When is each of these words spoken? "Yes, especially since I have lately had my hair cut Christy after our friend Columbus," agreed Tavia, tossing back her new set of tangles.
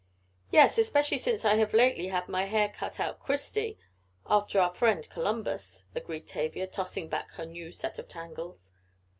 "Yes, 0.49 0.79
especially 0.79 1.19
since 1.19 1.45
I 1.45 1.57
have 1.57 1.75
lately 1.75 2.07
had 2.07 2.27
my 2.27 2.45
hair 2.45 2.69
cut 2.69 2.97
Christy 3.19 3.77
after 4.25 4.59
our 4.59 4.71
friend 4.71 5.07
Columbus," 5.11 5.85
agreed 5.93 6.25
Tavia, 6.27 6.65
tossing 6.65 7.07
back 7.07 7.29
her 7.33 7.45
new 7.45 7.71
set 7.71 7.99
of 7.99 8.07
tangles. 8.07 8.73